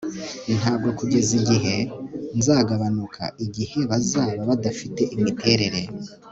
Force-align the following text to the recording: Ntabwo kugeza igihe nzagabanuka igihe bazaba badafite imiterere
Ntabwo 0.57 0.87
kugeza 0.99 1.31
igihe 1.41 1.75
nzagabanuka 2.37 3.23
igihe 3.45 3.79
bazaba 3.89 4.41
badafite 4.49 5.01
imiterere 5.15 5.81